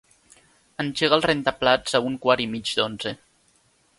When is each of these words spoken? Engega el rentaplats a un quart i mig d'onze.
Engega 0.83 1.19
el 1.19 1.25
rentaplats 1.25 1.99
a 1.99 2.03
un 2.07 2.17
quart 2.25 2.45
i 2.47 2.49
mig 2.57 2.75
d'onze. 2.79 3.17